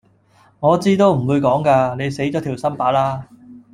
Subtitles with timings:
[0.59, 3.39] 我知都唔會講㗎⋯你死左條心罷啦～